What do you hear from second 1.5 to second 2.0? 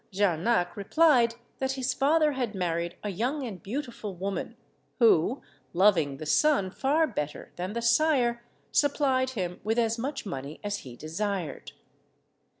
that his